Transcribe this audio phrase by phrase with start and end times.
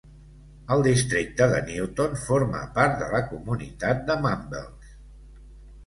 [0.75, 5.01] El districte de Newton forma part de la comunitat de Mumbles.